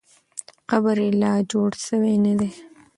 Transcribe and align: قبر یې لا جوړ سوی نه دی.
قبر 0.69 0.97
یې 1.05 1.09
لا 1.21 1.33
جوړ 1.51 1.69
سوی 1.85 2.15
نه 2.25 2.33
دی. 2.39 2.51